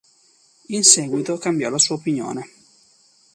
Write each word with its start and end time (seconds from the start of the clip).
In 0.69 0.83
seguito 0.83 1.37
cambiò 1.37 1.69
la 1.69 1.77
sua 1.77 1.93
opinione. 1.97 2.49